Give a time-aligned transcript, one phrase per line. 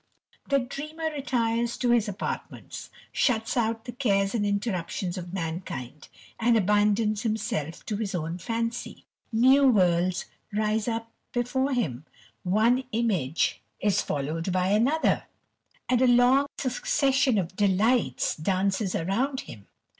[0.49, 6.07] The dreamer retires to his apartments, shuts out the cares and interruptions of mankind,
[6.39, 12.05] and abandons himself to his own fancy; new worlds rise up before him,
[12.41, 15.25] one image is followed by another,
[15.87, 19.67] and a long succession of delights dances round him.